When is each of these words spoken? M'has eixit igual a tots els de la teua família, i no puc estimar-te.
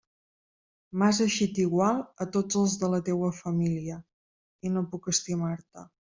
M'has 1.01 1.17
eixit 1.25 1.59
igual 1.63 1.99
a 2.25 2.25
tots 2.37 2.57
els 2.61 2.73
de 2.83 2.89
la 2.93 3.01
teua 3.09 3.29
família, 3.41 3.97
i 4.69 4.71
no 4.79 4.83
puc 4.95 5.11
estimar-te. 5.13 5.85